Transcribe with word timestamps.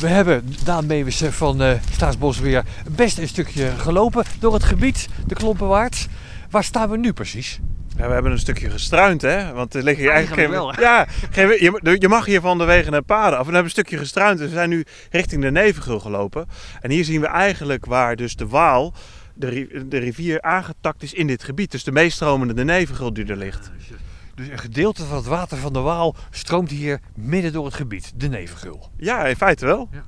We 0.00 0.08
hebben 0.08 0.44
Daan 0.64 0.86
Meeuwissen 0.86 1.32
van 1.32 1.62
uh, 1.62 1.72
Staatsbosbeheer 1.92 2.64
best 2.90 3.18
een 3.18 3.28
stukje 3.28 3.70
gelopen 3.70 4.24
door 4.38 4.54
het 4.54 4.64
gebied, 4.64 5.08
de 5.26 5.34
Klompenwaard. 5.34 6.08
Waar 6.50 6.64
staan 6.64 6.90
we 6.90 6.96
nu 6.96 7.12
precies? 7.12 7.60
Ja, 7.96 8.06
we 8.06 8.12
hebben 8.12 8.32
een 8.32 8.38
stukje 8.38 8.70
gestruind, 8.70 9.22
hè? 9.22 9.52
Want 9.52 9.74
er 9.74 9.82
liggen 9.82 10.04
hier 10.04 10.12
eigenlijk, 10.12 10.48
Eigenlijk 10.48 10.76
geen, 10.76 10.84
ja, 10.84 11.06
geen, 11.30 11.48
je, 11.48 11.96
je 11.98 12.08
mag 12.08 12.24
hier 12.24 12.40
van 12.40 12.58
de 12.58 12.64
wegen 12.64 12.94
en 12.94 13.04
paden 13.04 13.38
af. 13.38 13.38
En 13.38 13.38
we 13.38 13.44
hebben 13.44 13.64
een 13.64 13.70
stukje 13.70 13.98
gestruind. 13.98 14.40
We 14.40 14.48
zijn 14.48 14.68
nu 14.68 14.84
richting 15.10 15.42
de 15.42 15.50
Nevengul 15.50 16.00
gelopen. 16.00 16.46
En 16.80 16.90
hier 16.90 17.04
zien 17.04 17.20
we 17.20 17.26
eigenlijk 17.26 17.86
waar 17.86 18.16
dus 18.16 18.36
de 18.36 18.46
Waal, 18.46 18.94
de, 19.34 19.84
de 19.88 19.98
rivier, 19.98 20.42
aangetakt 20.42 21.02
is 21.02 21.12
in 21.12 21.26
dit 21.26 21.44
gebied. 21.44 21.70
Dus 21.70 21.84
de 21.84 21.92
meestromende 21.92 22.54
de 22.54 22.64
Nevengul 22.64 23.12
die 23.12 23.26
er 23.26 23.36
ligt. 23.36 23.70
Dus 24.36 24.48
een 24.48 24.58
gedeelte 24.58 25.04
van 25.04 25.16
het 25.16 25.26
water 25.26 25.58
van 25.58 25.72
de 25.72 25.78
Waal 25.78 26.14
stroomt 26.30 26.70
hier 26.70 27.00
midden 27.14 27.52
door 27.52 27.64
het 27.64 27.74
gebied, 27.74 28.12
de 28.16 28.28
Nevengul. 28.28 28.90
Ja, 28.96 29.26
in 29.26 29.36
feite 29.36 29.66
wel. 29.66 29.88
Ja. 29.92 30.04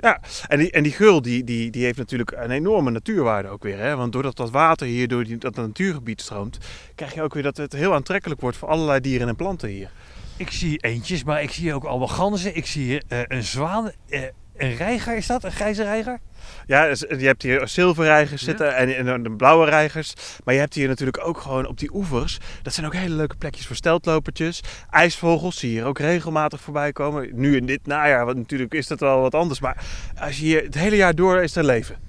Ja, 0.00 0.20
en 0.48 0.58
die, 0.58 0.70
en 0.70 0.82
die 0.82 0.92
gul 0.92 1.22
die, 1.22 1.44
die, 1.44 1.70
die 1.70 1.84
heeft 1.84 1.98
natuurlijk 1.98 2.30
een 2.30 2.50
enorme 2.50 2.90
natuurwaarde 2.90 3.48
ook 3.48 3.62
weer. 3.62 3.78
Hè? 3.78 3.96
Want 3.96 4.12
doordat 4.12 4.36
dat 4.36 4.50
water 4.50 4.86
hier 4.86 5.08
door 5.08 5.24
die, 5.24 5.38
dat 5.38 5.54
natuurgebied 5.54 6.20
stroomt, 6.20 6.58
krijg 6.94 7.14
je 7.14 7.22
ook 7.22 7.34
weer 7.34 7.42
dat 7.42 7.56
het 7.56 7.72
heel 7.72 7.94
aantrekkelijk 7.94 8.40
wordt 8.40 8.56
voor 8.56 8.68
allerlei 8.68 9.00
dieren 9.00 9.28
en 9.28 9.36
planten 9.36 9.68
hier. 9.68 9.90
Ik 10.36 10.50
zie 10.50 10.78
eentjes, 10.78 11.24
maar 11.24 11.42
ik 11.42 11.50
zie 11.50 11.74
ook 11.74 11.84
allemaal 11.84 12.08
ganzen. 12.08 12.56
Ik 12.56 12.66
zie 12.66 13.02
uh, 13.08 13.20
een 13.24 13.42
zwaan. 13.42 13.90
Uh, 14.08 14.20
een 14.58 14.76
reiger 14.76 15.16
is 15.16 15.26
dat? 15.26 15.44
Een 15.44 15.52
grijze 15.52 15.82
reiger? 15.82 16.18
Ja, 16.66 16.84
je 16.84 17.26
hebt 17.26 17.42
hier 17.42 17.68
zilverreigers 17.68 18.42
zitten 18.42 18.76
en, 18.76 19.06
en, 19.06 19.22
de 19.22 19.30
blauwe 19.30 19.64
reigers. 19.64 20.14
Maar 20.44 20.54
je 20.54 20.60
hebt 20.60 20.74
hier 20.74 20.88
natuurlijk 20.88 21.26
ook 21.26 21.38
gewoon 21.38 21.66
op 21.66 21.78
die 21.78 21.94
oevers. 21.94 22.38
Dat 22.62 22.74
zijn 22.74 22.86
ook 22.86 22.94
hele 22.94 23.14
leuke 23.14 23.36
plekjes 23.36 23.66
voor 23.66 23.76
steltlopertjes. 23.76 24.60
IJsvogels 24.90 25.58
zie 25.58 25.70
je 25.70 25.76
hier 25.76 25.86
ook 25.86 25.98
regelmatig 25.98 26.60
voorbij 26.60 26.92
komen. 26.92 27.28
Nu 27.32 27.56
in 27.56 27.66
dit 27.66 27.86
najaar, 27.86 28.24
want 28.24 28.36
natuurlijk 28.36 28.74
is 28.74 28.86
dat 28.86 29.00
wel 29.00 29.20
wat 29.20 29.34
anders. 29.34 29.60
Maar 29.60 29.84
als 30.18 30.38
je 30.38 30.44
hier 30.44 30.62
het 30.62 30.74
hele 30.74 30.96
jaar 30.96 31.14
door 31.14 31.42
is 31.42 31.56
er 31.56 31.64
leven 31.64 32.07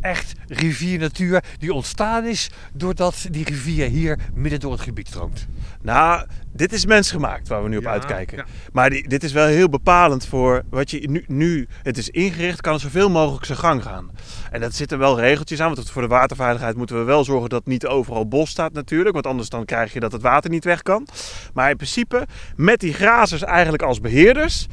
echt 0.00 0.32
riviernatuur 0.48 1.44
die 1.58 1.72
ontstaan 1.72 2.24
is 2.24 2.50
doordat 2.72 3.26
die 3.30 3.44
rivier 3.44 3.88
hier 3.88 4.18
midden 4.34 4.60
door 4.60 4.72
het 4.72 4.80
gebied 4.80 5.08
stroomt. 5.08 5.46
Nou, 5.82 6.26
dit 6.52 6.72
is 6.72 6.86
mensgemaakt 6.86 7.48
waar 7.48 7.62
we 7.62 7.68
nu 7.68 7.76
op 7.76 7.86
uitkijken. 7.86 8.44
Maar 8.72 8.90
die, 8.90 9.08
dit 9.08 9.24
is 9.24 9.32
wel 9.32 9.46
heel 9.46 9.68
bepalend 9.68 10.26
voor 10.26 10.62
wat 10.70 10.90
je 10.90 11.08
nu, 11.10 11.24
nu 11.26 11.68
het 11.82 11.98
is 11.98 12.08
ingericht, 12.08 12.60
kan 12.60 12.72
het 12.72 12.82
zoveel 12.82 13.10
mogelijk 13.10 13.44
zijn 13.44 13.58
gang 13.58 13.82
gaan. 13.82 14.10
En 14.50 14.60
dat 14.60 14.74
zitten 14.74 14.98
wel 14.98 15.20
regeltjes 15.20 15.60
aan, 15.60 15.74
want 15.74 15.90
voor 15.90 16.02
de 16.02 16.08
waterveiligheid 16.08 16.76
moeten 16.76 16.98
we 16.98 17.04
wel 17.04 17.24
zorgen 17.24 17.48
dat 17.48 17.66
niet 17.66 17.86
overal 17.86 18.28
bos 18.28 18.50
staat 18.50 18.72
natuurlijk, 18.72 19.12
want 19.14 19.26
anders 19.26 19.48
dan 19.48 19.64
krijg 19.64 19.92
je 19.92 20.00
dat 20.00 20.12
het 20.12 20.22
water 20.22 20.50
niet 20.50 20.64
weg 20.64 20.82
kan. 20.82 21.06
Maar 21.54 21.70
in 21.70 21.76
principe, 21.76 22.26
met 22.56 22.80
die 22.80 22.92
grazers 22.92 23.42
eigenlijk 23.42 23.82
als 23.82 24.00
beheerders, 24.00 24.66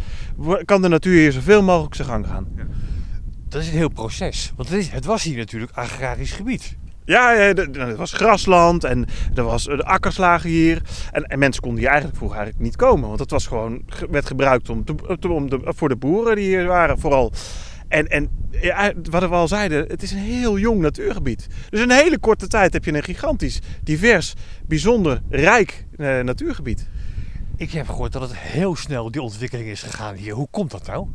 kan 0.66 0.82
de 0.82 0.88
natuur 0.88 1.20
hier 1.20 1.32
zoveel 1.32 1.64
mogelijk 1.64 1.95
zijn 1.95 2.08
gang 2.08 2.28
gaan. 2.28 2.48
Ja 2.56 2.64
dat 3.56 3.64
is 3.64 3.70
een 3.70 3.78
heel 3.78 3.89
proces. 3.89 4.53
Want 4.56 4.70
het, 4.70 4.78
is, 4.80 4.89
het 4.89 5.06
was 5.06 5.23
hier 5.23 5.38
natuurlijk 5.38 5.72
agrarisch 5.75 6.31
gebied. 6.31 6.75
Ja, 7.06 7.34
het 7.34 7.95
was 7.95 8.14
grasland 8.14 8.84
en 8.84 9.06
er 9.36 9.44
was 9.44 9.64
de 9.64 9.84
akkerslagen 9.84 10.50
hier. 10.50 10.81
En, 11.11 11.23
en, 11.23 11.39
mensen 11.39 11.61
konden 11.61 11.80
hier 11.80 11.89
eigenlijk 11.89 12.17
vroeger 12.17 12.38
eigenlijk 12.38 12.67
niet 12.67 12.76
komen. 12.76 13.08
Want 13.08 13.20
het 13.20 13.31
was 13.31 13.48
gewoon, 13.48 13.81
werd 14.09 14.26
gebruikt 14.26 14.70
om, 14.70 14.83
om 15.30 15.50
de, 15.50 15.59
voor 15.64 15.89
de 15.89 15.95
boeren 15.95 16.36
die 16.36 16.45
hier 16.45 16.66
waren 16.66 17.00
vooral. 17.00 17.31
En, 17.88 18.08
en 18.08 18.30
ja, 18.52 18.94
wat 19.09 19.22
we 19.22 19.28
al 19.28 19.48
zeiden, 19.48 19.88
het 19.88 20.03
is 20.03 20.11
een 20.11 20.17
heel 20.17 20.58
jong 20.58 20.81
natuurgebied. 20.81 21.48
Dus 21.70 21.81
in 21.81 21.89
een 21.89 21.98
hele 21.98 22.20
korte 22.20 22.48
tijd 22.48 22.73
heb 22.73 22.86
je 22.86 22.94
een 22.94 23.03
gigantisch, 23.03 23.59
divers, 23.83 24.33
bijzonder 24.67 25.22
rijk 25.30 25.86
eh, 25.98 26.20
natuurgebied. 26.20 26.88
Ik 27.58 27.72
heb 27.72 27.88
gehoord 27.88 28.11
dat 28.11 28.22
het 28.22 28.38
heel 28.38 28.76
snel 28.76 29.11
die 29.11 29.22
ontwikkeling 29.22 29.70
is 29.70 29.83
gegaan 29.83 30.16
hier. 30.16 30.33
Hoe 30.33 30.48
komt 30.52 30.72
dat 30.72 30.88
nou? 30.88 31.08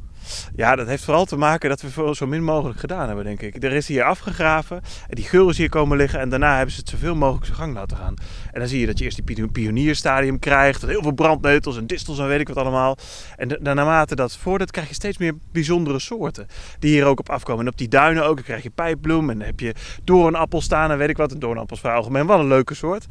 Ja, 0.57 0.77
dat 0.77 0.87
heeft 0.87 1.05
vooral 1.05 1.25
te 1.25 1.37
maken 1.37 1.69
dat 1.69 1.81
we 1.81 2.15
zo 2.15 2.27
min 2.27 2.45
mogelijk 2.45 2.81
gedaan 2.81 3.07
hebben, 3.07 3.25
denk 3.25 3.43
ik. 3.43 3.65
Er 3.65 3.73
is 3.73 3.89
hier 3.89 4.05
afgegraven 4.05 4.77
en 5.09 5.15
die 5.15 5.25
geur 5.25 5.49
is 5.49 5.59
hier 5.59 5.69
komen 5.69 5.97
liggen 5.97 6.21
en 6.21 6.29
daarna 6.29 6.57
hebben 6.57 6.75
ze 6.75 6.81
het 6.81 6.89
zoveel 6.89 7.15
mogelijk 7.15 7.45
zijn 7.45 7.59
gang 7.59 7.75
laten 7.75 7.97
gaan. 7.97 8.15
En 8.53 8.61
dan 8.61 8.69
zie 8.69 8.81
je 8.81 8.87
dat 8.87 8.99
je 8.99 9.05
eerst 9.05 9.27
die 9.27 9.49
pionierstadium 9.49 10.39
krijgt, 10.39 10.83
heel 10.83 11.03
veel 11.03 11.13
brandneutels 11.13 11.77
en 11.77 11.87
distels 11.87 12.19
en 12.19 12.27
weet 12.27 12.41
ik 12.41 12.49
wat 12.49 12.57
allemaal. 12.57 12.97
En 13.37 13.59
naarmate 13.61 14.15
dat 14.15 14.37
voordat 14.37 14.71
krijg 14.71 14.89
je 14.89 14.95
steeds 14.95 15.19
meer 15.19 15.35
bijzondere 15.53 15.99
soorten 15.99 16.47
die 16.79 16.91
hier 16.91 17.05
ook 17.05 17.19
op 17.19 17.31
afkomen. 17.31 17.65
En 17.65 17.71
op 17.71 17.79
die 17.79 17.89
duinen 17.89 18.25
ook, 18.25 18.43
krijg 18.43 18.63
je 18.63 18.71
pijpbloem 18.71 19.31
en 19.31 19.39
dan 19.39 19.47
heb 19.47 19.61
je 19.61 19.75
doornappel 20.05 20.61
staan 20.61 20.91
en 20.91 20.99
weet 20.99 21.09
ik 21.09 21.17
wat. 21.17 21.33
Een 21.33 21.39
doornappel 21.39 21.77
is 21.77 21.83
voor 21.83 21.91
algemeen 21.91 22.27
wel 22.27 22.41
een 22.41 22.49
leuke 22.49 22.75
soort. 22.75 23.07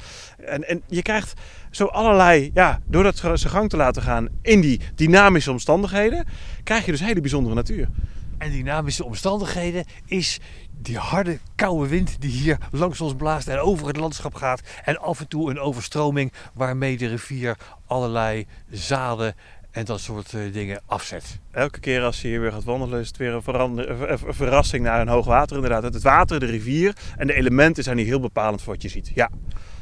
En, 0.45 0.67
en 0.67 0.83
je 0.87 1.01
krijgt 1.01 1.33
zo 1.71 1.85
allerlei, 1.85 2.51
ja, 2.53 2.79
door 2.85 3.03
dat 3.03 3.17
zijn 3.17 3.39
gang 3.39 3.69
te 3.69 3.77
laten 3.77 4.01
gaan 4.01 4.27
in 4.41 4.61
die 4.61 4.79
dynamische 4.95 5.51
omstandigheden, 5.51 6.25
krijg 6.63 6.85
je 6.85 6.91
dus 6.91 6.98
hele 6.99 7.21
bijzondere 7.21 7.55
natuur. 7.55 7.89
En 8.37 8.51
dynamische 8.51 9.05
omstandigheden 9.05 9.85
is 10.05 10.39
die 10.81 10.97
harde, 10.97 11.39
koude 11.55 11.87
wind 11.87 12.21
die 12.21 12.31
hier 12.31 12.57
langs 12.71 13.01
ons 13.01 13.15
blaast 13.15 13.47
en 13.47 13.59
over 13.59 13.87
het 13.87 13.97
landschap 13.97 14.35
gaat. 14.35 14.61
En 14.83 14.97
af 14.97 15.19
en 15.19 15.27
toe 15.27 15.49
een 15.49 15.59
overstroming 15.59 16.33
waarmee 16.53 16.97
de 16.97 17.07
rivier 17.07 17.57
allerlei 17.85 18.47
zaden 18.69 19.35
en 19.71 19.85
dat 19.85 19.99
soort 19.99 20.33
uh, 20.33 20.53
dingen 20.53 20.81
afzet. 20.85 21.39
Elke 21.51 21.79
keer 21.79 22.03
als 22.03 22.21
je 22.21 22.27
hier 22.27 22.41
weer 22.41 22.51
gaat 22.51 22.63
wandelen 22.63 22.99
is 22.99 23.07
het 23.07 23.17
weer 23.17 23.33
een, 23.33 24.11
een 24.11 24.33
verrassing 24.33 24.83
naar 24.83 25.01
een 25.01 25.07
hoog 25.07 25.25
water 25.25 25.55
inderdaad. 25.55 25.83
Het 25.83 26.01
water, 26.01 26.39
de 26.39 26.45
rivier 26.45 26.95
en 27.17 27.27
de 27.27 27.33
elementen 27.33 27.83
zijn 27.83 27.97
hier 27.97 28.05
heel 28.05 28.19
bepalend 28.19 28.61
voor 28.61 28.73
wat 28.73 28.81
je 28.81 28.89
ziet. 28.89 29.11
Ja. 29.15 29.29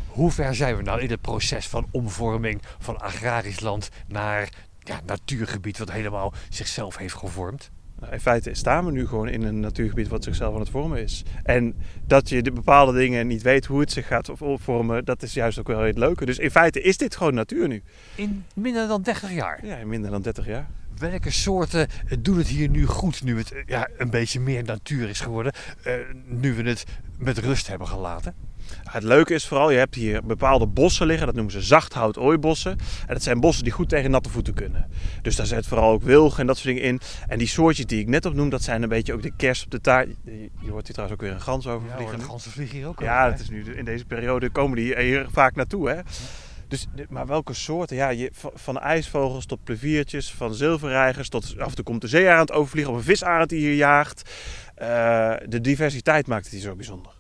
Hoe 0.07 0.31
ver 0.31 0.55
zijn 0.55 0.75
we 0.78 0.84
nou 0.84 1.01
in 1.01 1.09
het 1.09 1.22
proces 1.22 1.67
van 1.67 1.88
omvorming 1.91 2.61
van 2.79 2.97
agrarisch 2.97 3.59
land 3.59 3.89
naar 4.07 4.49
ja, 4.88 5.02
natuurgebied 5.06 5.78
wat 5.78 5.92
helemaal 5.92 6.34
zichzelf 6.50 6.98
heeft 6.98 7.14
gevormd? 7.14 7.72
Nou, 8.00 8.14
in 8.14 8.20
feite 8.20 8.53
staan 8.53 8.86
we 8.86 8.92
nu 8.92 9.08
gewoon 9.08 9.30
in 9.30 9.44
een 9.44 9.59
natuurgebied 9.59 10.08
wat 10.08 10.24
zichzelf 10.24 10.53
aan 10.53 10.59
het 10.59 10.70
vormen 10.70 11.02
is. 11.02 11.24
En 11.44 11.75
dat 12.06 12.30
je 12.30 12.42
de 12.42 12.52
bepaalde 12.52 12.94
dingen 12.94 13.28
niet 13.28 13.42
weet 13.42 13.66
hoe 13.66 13.80
het 13.80 13.92
zich 13.92 14.08
gaat 14.08 14.30
vormen, 14.36 15.06
dat 15.06 15.24
is 15.24 15.34
juist 15.34 15.59
ook 15.59 15.68
wel 15.68 15.80
het 15.80 15.97
leuke. 15.97 16.26
Dus 16.26 16.38
in 16.38 16.52
feite 16.52 16.81
is 16.81 16.97
dit 16.97 17.16
gewoon 17.16 17.34
natuur 17.34 17.68
nu. 17.68 17.84
In 18.16 18.46
minder 18.56 18.88
dan 18.88 19.02
30 19.02 19.31
jaar? 19.31 19.66
Ja, 19.66 19.76
in 19.76 19.88
minder 19.88 20.12
dan 20.12 20.22
30 20.22 20.46
jaar. 20.46 20.68
Welke 20.97 21.31
soorten 21.31 21.88
doen 22.19 22.38
het 22.38 22.47
hier 22.47 22.69
nu 22.69 22.85
goed, 22.85 23.24
nu 23.24 23.38
het 23.38 23.53
ja, 23.66 23.90
een 23.97 24.09
beetje 24.09 24.40
meer 24.40 24.63
natuur 24.63 25.09
is 25.09 25.19
geworden, 25.19 25.53
uh, 25.88 25.94
nu 26.25 26.53
we 26.53 26.63
het 26.63 26.84
met 27.18 27.38
rust 27.38 27.68
hebben 27.68 27.88
gelaten? 27.88 28.35
Het 28.84 29.03
leuke 29.03 29.34
is 29.34 29.47
vooral, 29.47 29.72
je 29.72 29.78
hebt 29.78 29.96
hier 29.96 30.24
bepaalde 30.24 30.68
bossen 30.68 31.08
liggen, 31.08 31.25
dat 31.25 31.35
noemen 31.35 31.53
ze 31.53 31.62
zachthout 31.62 32.18
ooibossen. 32.18 32.72
En 33.08 33.13
dat 33.13 33.24
zijn 33.24 33.40
bossen 33.40 33.63
die 33.63 33.74
goed 33.74 33.90
tegen 33.90 34.12
natte 34.12 34.30
voeten 34.30 34.53
kunnen. 34.53 34.88
Dus 35.22 35.35
daar 35.35 35.46
zit 35.46 35.68
vooral 35.68 35.91
ook 35.91 36.03
wilgen 36.03 36.40
en 36.40 36.47
dat 36.47 36.58
soort 36.58 36.75
dingen 36.75 36.90
in. 36.90 37.00
En 37.28 37.38
die 37.38 37.47
soortjes 37.47 37.85
die 37.85 38.00
ik 38.00 38.08
net 38.08 38.25
opnoem, 38.25 38.50
dat 38.50 38.64
zijn 38.64 38.84
een 38.84 38.90
beetje 38.90 39.14
ook 39.14 39.22
de 39.22 39.34
kerst 39.38 39.66
op 39.66 39.72
de 39.72 39.81
taart. 39.81 40.09
Je 40.25 40.69
hoort 40.69 40.85
hier 40.85 40.96
trouwens 40.96 41.19
ook 41.19 41.22
weer 41.22 41.31
een 41.31 41.41
gans 41.41 41.68
over 41.68 41.90
vliegen. 41.96 42.19
Ja, 42.19 42.24
ganzen 42.24 42.52
vliegen 42.52 42.78
hier 42.78 42.88
ook 42.88 43.00
Ja, 43.00 43.29
dat 43.29 43.40
is 43.40 43.50
nu, 43.50 43.75
in 43.75 43.85
deze 43.85 44.06
periode 44.06 44.50
komen 44.50 44.75
die 44.75 45.00
hier 45.00 45.28
vaak 45.31 45.56
naartoe. 45.56 45.90
Hè? 45.90 46.00
Dus, 46.67 46.88
maar 47.09 47.28
welke 47.28 47.53
soorten? 47.53 47.95
Ja, 47.95 48.09
je, 48.09 48.31
van 48.53 48.79
ijsvogels 48.79 49.45
tot 49.45 49.63
pleviertjes, 49.63 50.33
van 50.33 50.53
zilverreigers 50.53 51.29
tot 51.29 51.55
af 51.57 51.69
en 51.69 51.75
toe 51.75 51.83
komt 51.83 52.01
de 52.01 52.07
zeearend 52.07 52.51
overvliegen 52.51 52.94
of 52.94 52.97
een 52.97 53.05
visarend 53.05 53.50
die 53.50 53.59
hier 53.59 53.75
jaagt. 53.75 54.29
Uh, 54.81 55.33
de 55.45 55.61
diversiteit 55.61 56.28
maakt 56.28 56.44
het 56.44 56.53
hier 56.53 56.61
zo 56.61 56.75
bijzonder. 56.75 57.11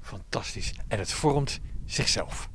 Fantastisch. 0.00 0.74
En 0.88 0.98
het 0.98 1.12
vormt 1.12 1.60
zichzelf. 1.84 2.48